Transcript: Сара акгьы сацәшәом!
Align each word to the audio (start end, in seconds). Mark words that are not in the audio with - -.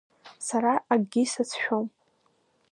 Сара 0.47 0.73
акгьы 0.93 1.23
сацәшәом! 1.31 1.87